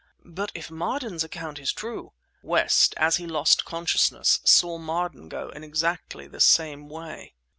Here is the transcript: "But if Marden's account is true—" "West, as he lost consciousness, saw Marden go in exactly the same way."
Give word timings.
"But 0.25 0.51
if 0.55 0.71
Marden's 0.71 1.23
account 1.23 1.59
is 1.59 1.71
true—" 1.71 2.13
"West, 2.41 2.95
as 2.97 3.17
he 3.17 3.27
lost 3.27 3.65
consciousness, 3.65 4.39
saw 4.43 4.79
Marden 4.79 5.29
go 5.29 5.49
in 5.49 5.63
exactly 5.63 6.25
the 6.27 6.39
same 6.41 6.89
way." 6.89 7.35